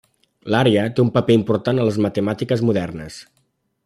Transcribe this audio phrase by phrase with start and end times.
[0.53, 3.21] L'àrea té un paper important en les matemàtiques modernes.